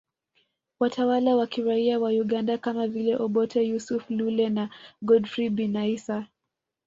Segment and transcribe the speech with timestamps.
[0.79, 4.69] Watawala wa kiraia wa Uganda kama vile Obote Yusuf Lule na
[5.01, 6.27] Godfrey Binaisa